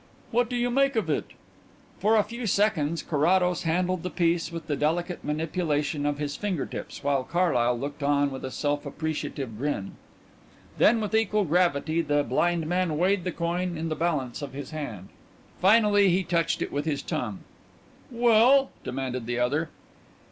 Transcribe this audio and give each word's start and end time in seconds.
"What 0.31 0.49
do 0.49 0.55
you 0.55 0.71
make 0.71 0.95
of 0.95 1.11
it?" 1.11 1.25
For 1.99 2.15
a 2.15 2.23
few 2.23 2.47
seconds 2.47 3.03
Carrados 3.03 3.61
handled 3.61 4.01
the 4.01 4.09
piece 4.09 4.51
with 4.51 4.65
the 4.65 4.75
delicate 4.75 5.23
manipulation 5.23 6.07
of 6.07 6.17
his 6.17 6.35
finger 6.35 6.65
tips 6.65 7.03
while 7.03 7.23
Carlyle 7.23 7.77
looked 7.77 8.01
on 8.01 8.31
with 8.31 8.43
a 8.43 8.49
self 8.49 8.83
appreciative 8.87 9.59
grin. 9.59 9.97
Then 10.79 11.01
with 11.01 11.13
equal 11.13 11.45
gravity 11.45 12.01
the 12.01 12.23
blind 12.23 12.65
man 12.65 12.97
weighed 12.97 13.25
the 13.25 13.31
coin 13.31 13.77
in 13.77 13.89
the 13.89 13.95
balance 13.95 14.41
of 14.41 14.53
his 14.53 14.71
hand. 14.71 15.09
Finally 15.61 16.09
he 16.09 16.23
touched 16.23 16.63
it 16.63 16.71
with 16.71 16.85
his 16.85 17.03
tongue. 17.03 17.41
"Well?" 18.09 18.71
demanded 18.83 19.27
the 19.27 19.37
other. 19.37 19.69